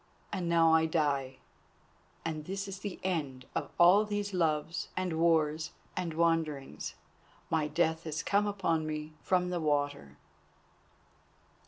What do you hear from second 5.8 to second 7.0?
and Wanderings.